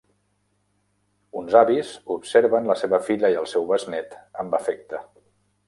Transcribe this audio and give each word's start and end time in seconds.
Uns 1.41 1.57
avis 1.59 1.91
observen 2.17 2.71
la 2.71 2.77
seva 2.85 3.01
filla 3.11 3.33
i 3.35 3.39
el 3.45 3.47
seu 3.55 3.71
besnét 3.75 4.19
amb 4.45 4.59
afecte. 4.63 5.07